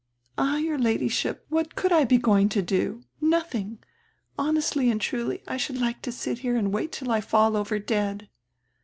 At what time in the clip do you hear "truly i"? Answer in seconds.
4.99-5.57